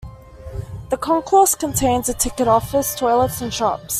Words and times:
The 0.89 0.97
concourse 0.97 1.53
contains 1.53 2.09
a 2.09 2.15
ticket 2.15 2.47
office, 2.47 2.95
toilets 2.95 3.39
and 3.39 3.53
shops. 3.53 3.85